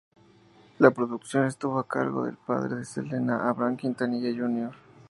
[0.79, 4.71] La producción estuvo a cargo del padre de Selena, Abraham Quintanilla Jr.